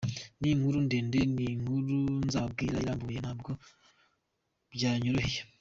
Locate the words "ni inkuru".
0.39-0.77, 1.35-1.95